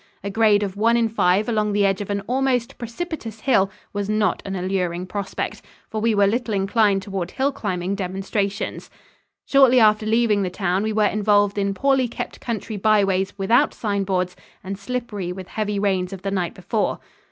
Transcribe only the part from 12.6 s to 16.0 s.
byways without sign boards and slippery with heavy